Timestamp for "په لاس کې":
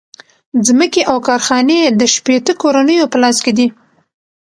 3.11-3.51